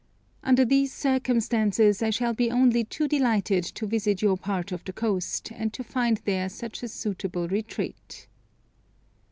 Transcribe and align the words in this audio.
Under 0.41 0.65
these 0.65 0.91
circumstances, 0.91 2.01
I 2.01 2.09
shall 2.09 2.33
be 2.33 2.49
only 2.49 2.83
too 2.83 3.07
delighted 3.07 3.63
to 3.65 3.85
visit 3.85 4.19
your 4.23 4.35
part 4.35 4.71
of 4.71 4.83
the 4.83 4.93
coast, 4.93 5.51
and 5.53 5.71
to 5.73 5.83
find 5.83 6.19
there 6.25 6.49
such 6.49 6.81
a 6.81 6.87
suitable 6.87 7.47
retreat." 7.47 8.25